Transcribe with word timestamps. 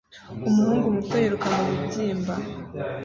Umuhungu 0.47 0.85
muto 0.95 1.15
yiruka 1.21 1.47
mubibyimba 1.55 2.33